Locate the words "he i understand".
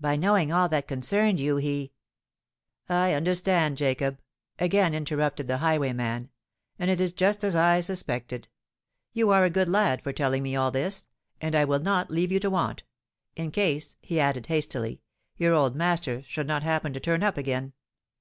1.58-3.76